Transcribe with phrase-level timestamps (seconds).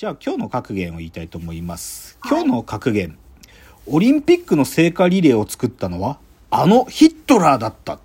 [0.00, 2.16] じゃあ今日の格言を言いたいと思います。
[2.26, 3.18] 今日の格言。
[3.84, 6.18] オリンピックの聖火リレーを作ったのは、
[6.50, 7.98] あのヒットラーだったっ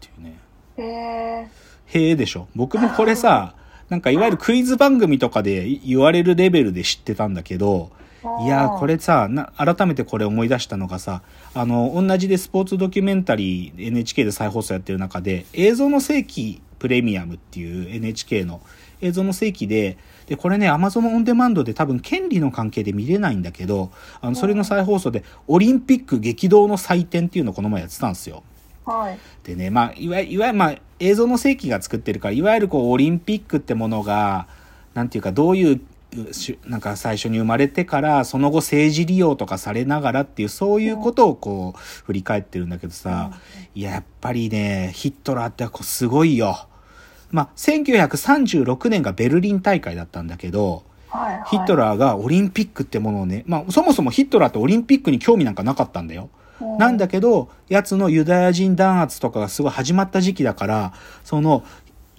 [0.00, 0.38] ていうね。
[0.76, 1.48] へえ。
[1.86, 2.48] へえでしょ。
[2.56, 3.54] 僕もこれさ、
[3.90, 7.92] なんかいわゆるクイズ番組とかで言われるレベルで知ってたんだけど、
[8.42, 11.22] いやーこれさな、改めてこれ思い出したのがさ、
[11.54, 18.60] あの、同じでスポーツドキュメンタリー NHK で再放送やってる中で、映像の世紀プレミアムっていう NHK の
[19.00, 19.96] 映像の世紀で、
[20.26, 28.42] で、これね、Amazon オンデマンドで多分権利の関係で見れないんだけど、あの、それの再放送で、オリンピック激動の祭典っていうのをこの前やってたんですよ。
[28.84, 29.18] はい。
[29.44, 34.48] でね、まあ、いわいわゆる、まあ、映像の世紀が作ってるから、いわゆるこう、オリンピックってものが、
[34.94, 35.80] なんていうか、どういう、
[36.32, 43.32] しなんか最初に生まれてから、その後政治利用とかされながらっていう、そういうことをこう、振り返ってるんだけどさ、
[43.74, 46.68] いや、やっぱりね、ヒットラーってこうすごいよ。
[47.30, 51.34] まあ、1936年がベルリン大会だったんだけど、はい。
[51.34, 51.42] はい。
[51.46, 56.30] ヒットラーがオリンピックってものをね、まあ、そもそもヒットラーってオリンピックに興味なんかなかったんだよ。
[56.30, 56.36] うん
[56.78, 61.64] なんだけど、やつのユダヤ人弾圧とかがすごい始まった時期だから、その、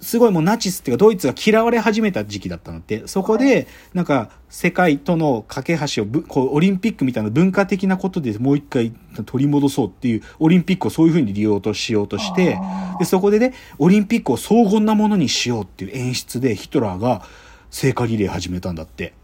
[0.00, 8.92] すごいもうナチスっていうかドイツが嫌われ始めた時期だったのって、そこで、なんか世界との架け橋をぶ、こうオリンピックみたいな文化的なことでもう一回
[9.26, 12.58] 取り戻そうっていう、オリンピックをそういう風に利用としようとして
[12.98, 17.22] で、そこでね、オリンピックを荘厳なものにしようっていう演出でヒトラーが
[17.70, 19.14] 聖火リレー始めたんだって。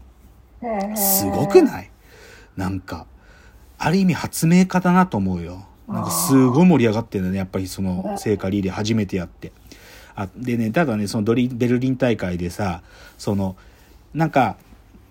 [0.95, 1.91] すごくない？
[2.57, 3.07] なんか、
[3.77, 5.65] ある意味発明家だなと思うよ。
[5.87, 9.51] なんかすごい盛り上がってるね、やっぱりその聖火リレー初めてやって。
[10.15, 12.81] あ、でね、ただね、そのドリ、ベルリン大会でさ、
[13.17, 13.55] その、
[14.13, 14.57] なんか、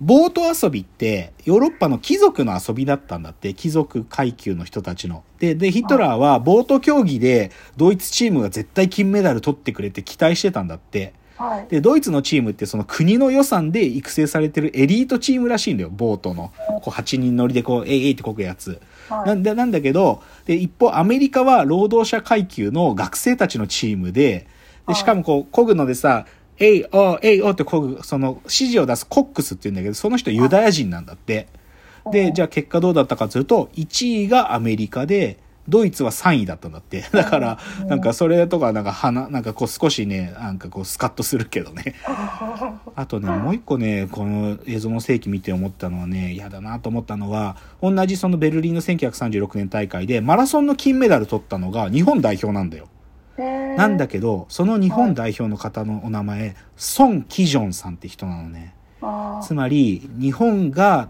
[0.01, 5.23] ボート遊びってヨーロッパの貴族の遊びだったんだって、貴族階級の人たちの。
[5.39, 11.15] で、で、ヒトラーはボート競技でドイツチームが絶対金メダル取ってくれって期待してたんだって。
[11.37, 11.67] はい。
[11.69, 16.53] で、ドイツのチームってその国の予算で育成されてるエリートチームらしいんだよ、ボートの。
[16.83, 18.81] こう8人乗りでこう、えいえいってこぐやつ。
[19.09, 24.47] はいなんで、なんだけど、で、一方アメリカは労働者階級の学生たちのチームで、
[24.89, 26.27] で、しかもこう、こぐのでさ、
[26.59, 31.49] えいおえいおってこぐ、その指示を出すコックスって言うんだけど、その人ユダヤ人なんだって。
[32.13, 37.05] で、じゃあ結果どうだったかというと、1位がアメリカで、ドイツは3位だったんだって。
[37.13, 41.95] だから、なんかそれとか、なんか鼻、なんかこう少しね、なんかこうスカッとするけどね。
[42.95, 52.89] あとね、もう一個ね、この映像の世紀見て思ったのはね、嫌だなと思ったのは、同じそのベルリンの1936年大会で、マラソンの金メダル取ったのが日本代表なんだよ。
[53.39, 56.57] なんだけど、その日本代表の方のお名前、
[56.99, 58.75] 孫キジョンさんって人なのね。
[59.43, 61.09] つまり、日本が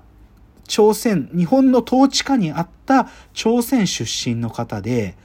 [0.66, 5.16] 朝鮮、日本の統治下にあった朝鮮出身の方で、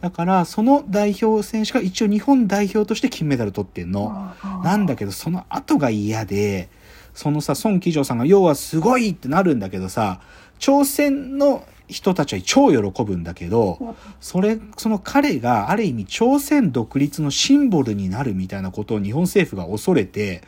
[0.00, 4.32] だから、その代表選手が一応日本代表として金メダル取ってんの。
[4.64, 6.68] なんだけど、その後が嫌で、
[7.14, 10.20] そのさ、孫喜丈さんが要はすごいってなるんだけどさ、
[10.58, 20.42] 朝鮮の人たちは超喜ぶんだけど、それ、その彼がある意味朝鮮独立のシンボルになるみたいなことを日本政府が恐れて、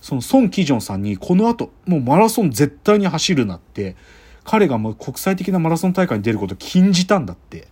[0.00, 3.96] その孫喜丈さんにこの後、もうマラソン絶対に走るなって、
[4.44, 7.68] 彼がもう国際的なマラソン大会に出ることを禁じたんだって。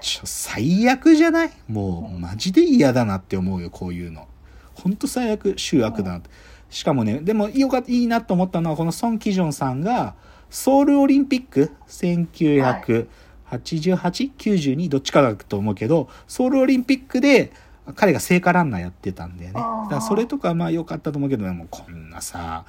[0.00, 1.50] ちょ、最悪じゃない？
[1.68, 4.26] もう、マジで嫌だなって思うよ、こういうの。
[4.74, 6.30] ほんと最悪、醜悪だなって。
[6.70, 10.14] しかもね、でもよかった、いいなと思ったのは、このソン・キジョンさんが、
[10.50, 13.08] ソウルオリンピック、1988、
[13.50, 17.52] 92、どっちかだと思うけど、ソウルオリンピックで、
[17.96, 19.54] 彼が聖火ランナーやってたんだよね。
[19.54, 22.64] だからそれとかまあ良かったと思うけど、もうこんなさ、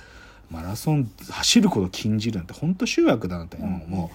[0.50, 4.12] マラソン走ること禁じるなんて本当醜悪だなって、もうも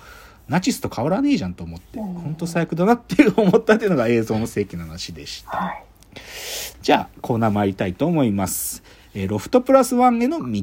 [0.49, 5.51] うナチスと変わらねえじゃんと思って、うん本当最悪だなっていう思ったっていうのが映像の世紀の話でした。
[5.51, 5.85] はい。
[6.83, 8.83] じゃあコーナー参りたいと思います。
[9.15, 10.63] えーロフトプラスワンへの道。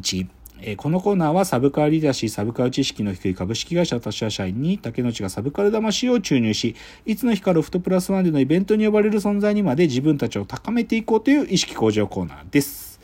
[0.62, 6.76] えーこのコーナーはサブカルリテラシー、サブカル知識の低い株式会社他社社員に竹之内がサブカル魂を注入し、
[7.06, 13.00] いつの日かロフトプラスワンでのイベントに呼ばれる存在にまで自分たちを高めていこうという意識向上コーナーです。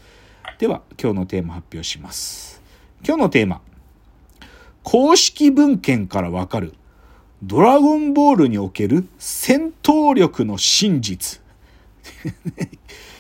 [0.58, 2.62] では、今日のテーマ発表します。
[3.06, 3.62] 今日のテーマ。
[4.84, 6.74] 公式文献からわかる
[7.44, 11.42] ドラゴンボールにおける戦闘力の真実。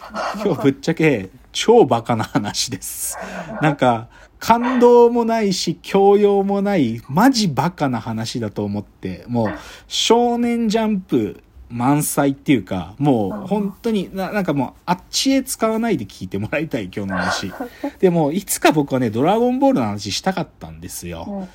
[0.44, 3.18] 今日ぶっちゃけ超バカな話です。
[3.62, 4.08] なんか
[4.40, 9.50] 感動もないし教養もないマジバカな話だと思って、もう
[9.88, 17.52] 少年ジャンプ満載っていうか、もう本当にななんかもうあっちへ使わないで聞いてもらいたい今日の話。
[18.00, 21.48] でもいつか僕はねドラゴンボールの話したかったんですよ。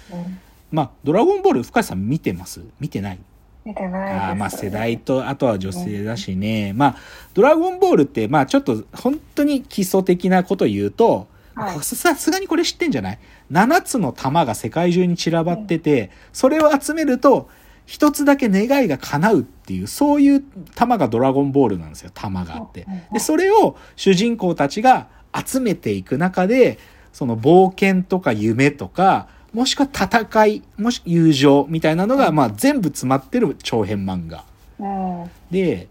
[0.71, 2.61] まあドラゴンボール深井さん見てます？
[2.79, 3.19] 見てない？
[3.65, 6.73] 見てないです、あーまあ世代と、あとは女性だしね。
[6.75, 6.97] まあ、
[7.33, 13.19] ドラゴンボールって、まあちょっと本当に基礎的なこと言うと、はいさすがにこれ知ってんじゃない
[13.53, 17.49] ?7 つの玉が世界中に散らばってて、それを集めると、
[17.87, 20.45] 一つだけ願いが叶うっていう、そういう
[20.75, 22.87] 玉がドラゴンボールなんですよ、玉があって。
[23.13, 26.79] で、それを主人公たちが集めていく中で、
[27.13, 34.45] その冒険とか夢とか、もしくは戦い、もし友情みたいなのが、まあ全部詰まってる長編漫画。
[34.79, 34.87] う
[35.27, 35.31] ん。
[35.51, 35.89] で、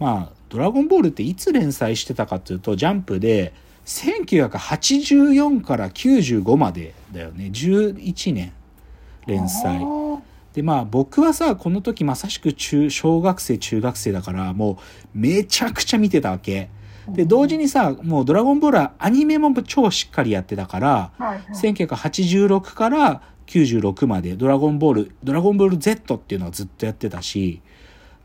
[0.00, 3.52] まあ、ドラゴンボールっていつ連載してたかっていうと、ジャンプで、
[3.86, 7.50] 1984から95までだよね。
[7.52, 8.52] 11年
[9.26, 9.80] 連載。
[10.52, 14.76] で、まあ僕はさ、この時まさしく中、小学生、中学生だから、もう
[15.14, 16.68] めちゃくちゃ見てたわけ。
[17.12, 21.38] で、同時にさ、もうドラゴンボールはアニメも超しっかりやってたから、はい。
[21.52, 27.60] 1986から96までドラゴンボール、ドラゴンボール Z っていうのはずっとやってたし、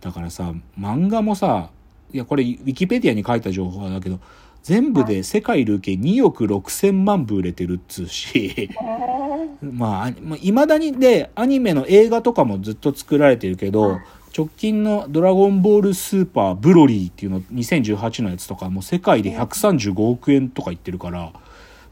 [0.01, 1.69] だからさ、漫画もさ、
[2.11, 4.19] いや、これ、ウィキペディアに書いた情報だけど、
[4.63, 8.69] 全部で世界累計2億6千万部売れてるっつうし、
[9.61, 13.99] まあ、まあ未だにで、アニメの映画とかもずっと作られてるけど、
[14.35, 21.31] 直近のドラゴンボールスーパーブロリーっていうの2018のやつとかもう世界で135億円とか言ってるから、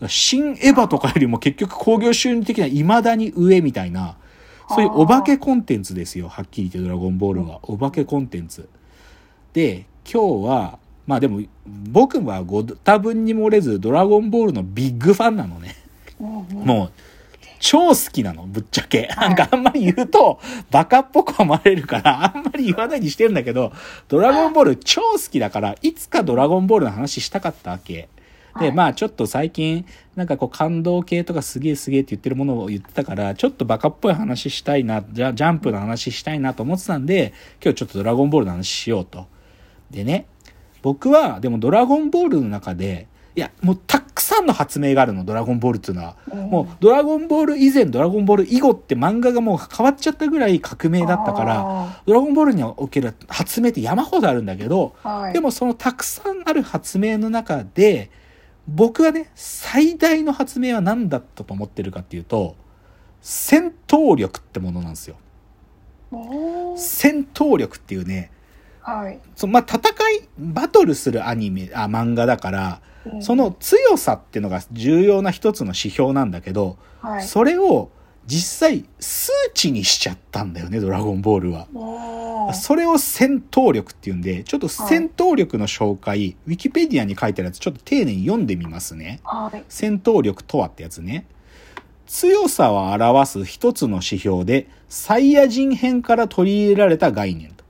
[0.07, 4.17] 新エヴァとかよりも結局興行収入的には未だに上みたいな、
[4.69, 6.29] そういうお化けコンテンツですよ。
[6.29, 7.59] はっきり言ってドラゴンボールは。
[7.63, 8.67] お化けコンテンツ。
[9.53, 15.75] で、今日は、まあでも、僕はご多分に漏れずドラゴンボールのビッグファンなのね。
[16.19, 16.91] もう、
[17.61, 19.07] 超好きなの、ぶっちゃけ。
[19.15, 20.39] なんかあんまり言うと、
[20.71, 23.71] バカっぽく思われるから、あんまり言わないにしてるんだけど、
[24.09, 28.09] ドラゴンボール超好きだから、いつかドラゴンボールの話したかったわけ。
[28.59, 29.85] で、まあちょっと最近、
[30.15, 37.31] なんかこう感動系とかすげえすげえって言ってるものを言ってたから、ちょっとバカっぽい話したいな、じゃあジャンプの話したいなと思ってたんで、
[37.63, 39.27] 今日ちょっとドラゴンボールの話しようと。
[39.91, 40.25] でね、
[40.81, 46.17] 僕はでもドラゴンボールの中で、いや、もうたくさんの発明があるの、ドラゴンボールっていうのは。
[46.33, 58.09] もうドラゴンボール以前、ドラゴンボール以後って漫画がもう変わっちゃったぐらい革命だったから、ら、ドラゴンボールにおける発明って山ほどあるんだけど、はい、でもそのたくさんある発明の中で、
[58.67, 62.55] 僕はね、最大の発明は何だったと思ってるかっていうと、
[63.21, 65.15] 戦闘力ってものなんですよ。
[66.75, 68.31] 戦闘力っていうね、
[68.81, 77.89] はい、そまあ、戦い、バトルするアニメ、あ、漫画だから、うんその強さっていうのが重要な一つの指標なんだけど、はい、それを
[78.27, 81.67] 実際数値にしちゃったんだよね、ドラゴンボールは。
[82.53, 89.19] それを戦闘力っていうんで、ちょっと戦闘力の紹介、ウィキペディアに書いてあるやつちょっと丁寧に読んでみますね。
[89.23, 91.25] はい、戦闘力とはってやつね。
[92.05, 97.60] 強さを表す一つの指標で、サイヤ人編から取り入れられた概念と。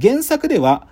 [0.00, 0.86] 原作では、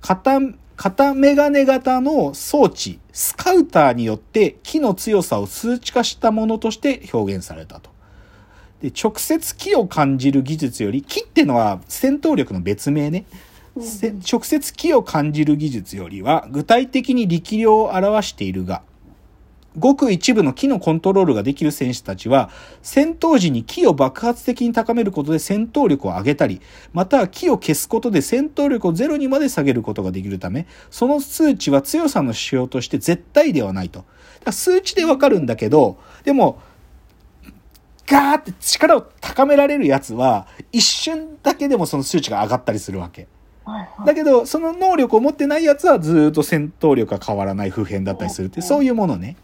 [0.00, 0.40] 片、
[0.76, 7.90] 片メガネ型の装置、スカウターによって木の強さを数値化したものとして表現されたと。
[8.82, 13.24] で直接木を感じる技術より、木ってのは戦闘力の別名ね。
[13.80, 18.82] せ直接木を感じる技術よりは具体的に力量を表しているが、
[19.78, 22.50] ごく一部の木のコントロールができる選手たちは、
[22.82, 26.60] 戦闘時に木を爆発的に高めることで戦闘力を上げたり、
[26.92, 34.04] または木を消すことで戦闘力をゼロにまで下げることができるため、その数値は強さの指標として絶対ではないと。
[34.50, 36.60] 数値でわかるんだけど、でも、
[38.06, 43.26] ガーって力を高められるやつは、一瞬だけでもその数値が上がったりするわけ。
[44.04, 49.36] だけど、その能力を持ってないやつはずーっと戦闘力が変わらない普遍だったりするってそういうものね。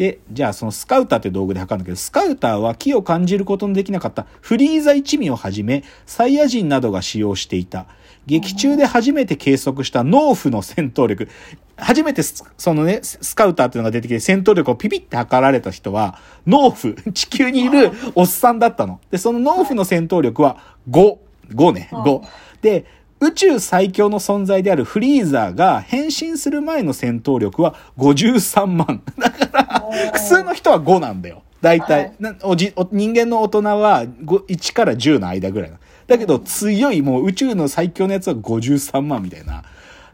[0.00, 7.84] で、じゃあそのスカウターって道具で測るんだけど、スカウターは木を感じることのできなかったフリーザ一味をはじめ、サイヤ人などが使用していた。
[8.24, 11.28] 劇中で初めて計測した農夫の戦闘力。
[11.76, 19.00] 初めてスそのね、スカウターっていうのが出てきて戦闘力をピピって測られた人は、農夫、地球にいるおっさんだったの。
[19.10, 20.56] で、その農夫の戦闘力は
[20.88, 21.18] 5。
[21.50, 22.22] 5ね、5。
[22.62, 22.86] で、
[23.20, 29.02] 宇宙最強の存在であるフリーザーが変身する前の戦闘力は53万。
[29.18, 29.84] だから、
[30.14, 31.42] 普通の人は5なんだよ。
[31.60, 32.00] 大体。
[32.00, 35.76] はいなおじお人間の大人は5 1から10の間ぐらいな。
[36.06, 39.64] だけど強いもう宇宙の最強のやつは53万みたいな。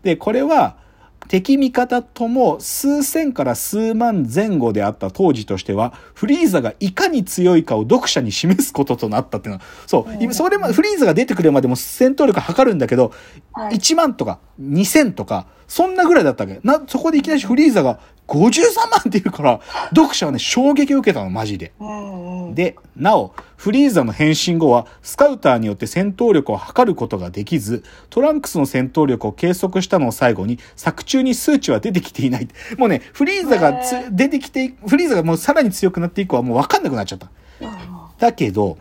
[0.02, 0.76] で、これは
[1.28, 13.12] 敵味方とも数千から数万前後であった当時としては、フリーザがいかに強いかを読者に示すこととなったっていうのは、そう、今それま、フリーザが出てくるまでも戦闘力測るんだけど、
[13.52, 13.76] はい。
[13.76, 16.60] 1万とか2000とか、そんなぐらいだったわけ。
[16.62, 17.98] な、そこでいきなりフリーザが
[18.28, 19.60] 53万って言うから、
[19.90, 21.72] 読者はね、衝撃を受けたの、マジで。
[22.54, 32.48] で、なお、フリーザの変身後は、スカウターによって戦闘力を測ることができず、トランクスの戦闘力を計測したのを最後に、作中に数値は出てきていない。
[32.78, 37.30] もうね、フリーザが出てきて、フリーザがもうさらに強くなって以降はもうわかんなくなっちゃった。
[38.18, 38.78] だけど、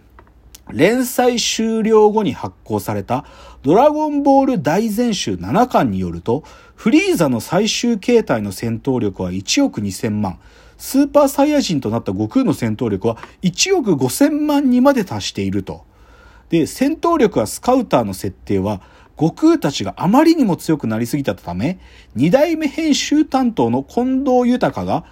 [0.72, 3.26] 連載終了後に発行された
[3.62, 6.44] ドラゴンボール大全集7巻によると、
[6.76, 10.40] フリーザの最終形態の戦闘力は1億2000万、
[10.78, 15.86] スーパーサイヤ人となった悟空の戦闘力は1億5000万にまで達していると。
[16.50, 18.82] で、戦闘力はスカウターの設定は、
[19.18, 21.80] 悟空たちがあまりにも強くなりすぎたため、
[22.16, 25.06] 二代目編集担当の近藤豊が、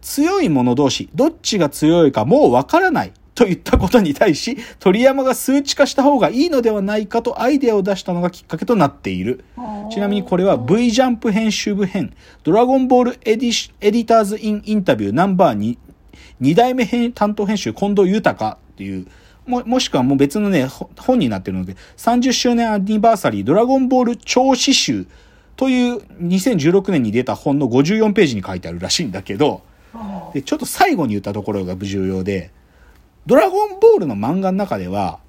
[0.00, 9.46] 強い者同士、どっちが強いかもうわからないと言ったことに対し、鳥山が数値化した方がいいのではないかとアイデアを出したのがきっかけとなっている。
[9.90, 12.12] ちなみにこれは V ジャンプ編集部編、
[12.44, 15.78] ドラゴンボールエディシエディターズインインタビューナンバー2、
[16.40, 19.06] 二代目編担当編集近藤豊っていう、
[19.46, 25.06] も、もしくはもう別のね、ほ本になってるので、30周年アニバーサリードラゴンボール超詩集
[25.56, 29.62] という2016年に出た本の54ページに書いてあるらしいんだけど、
[30.34, 32.50] で、ちょっと最後に言ったところが重要で、
[33.30, 35.20] ドラゴンボールの漫画の中では、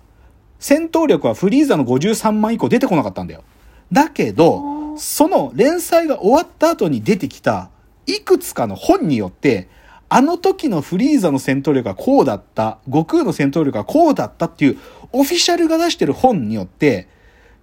[0.57, 3.43] 戦闘力はフリーザの53万以降出てこなかったんだよ。
[3.91, 7.69] だけど、その連載が終わった後に出てきた、
[8.07, 9.69] いくつかの本によって、
[10.09, 14.79] あの時のフリーザの戦闘力がこうだった、悟空の戦闘力がこうだったっていう、
[15.11, 17.07] オフィシャルが出してる本によって、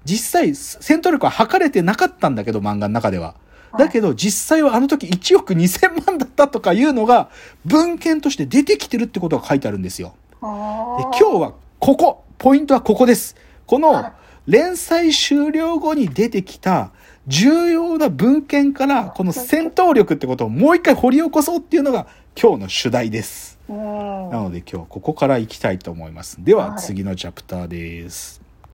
[0.05, 3.35] 実際、戦闘力は測れてなかったんだけど、漫画の中では。
[3.77, 7.29] だけど、実際はあの時1億2000万だったとかいうのが、
[7.65, 10.15] 文献として出てきてるってことが書いてあるんですよ。
[10.41, 13.37] で今日はここ、ポイントはここです。
[13.67, 14.13] この
[14.47, 16.91] 連載終了後に出てきた
[17.27, 22.07] 重要な文献から、この戦闘力ってことをもう一回掘り起こそうっていうのが
[22.41, 23.59] 今日の主題です。
[23.69, 26.43] うんなので今日はここから行きたいと思います。
[26.43, 28.38] でははい次のチャプターです。